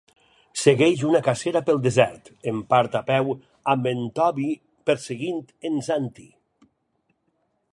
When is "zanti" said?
5.91-6.27